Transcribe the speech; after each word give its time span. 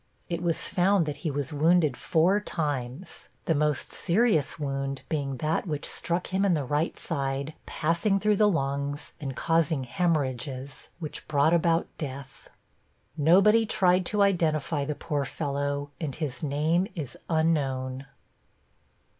It 0.29 0.41
was 0.41 0.65
found 0.65 1.05
that 1.05 1.17
he 1.17 1.29
was 1.29 1.53
wounded 1.53 1.95
four 1.95 2.39
times, 2.39 3.29
the 3.45 3.53
most 3.53 3.91
serious 3.91 4.57
wound 4.57 5.03
being 5.09 5.37
that 5.37 5.67
which 5.67 5.87
struck 5.87 6.33
him 6.33 6.43
in 6.43 6.55
the 6.55 6.65
right 6.65 6.97
side, 6.97 7.53
passing 7.67 8.19
through 8.19 8.37
the 8.37 8.49
lungs, 8.49 9.13
and 9.21 9.35
causing 9.35 9.83
hemorrhages, 9.83 10.89
which 10.97 11.27
brought 11.27 11.53
about 11.53 11.85
death. 11.99 12.49
Nobody 13.15 13.63
tried 13.67 14.07
to 14.07 14.23
identify 14.23 14.85
the 14.85 14.95
poor 14.95 15.23
fellow 15.23 15.91
and 16.01 16.15
his 16.15 16.41
name 16.41 16.87
is 16.95 17.15
unknown. 17.29 18.07